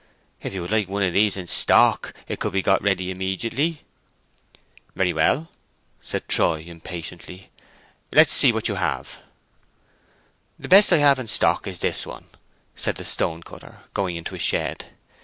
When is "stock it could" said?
1.45-2.53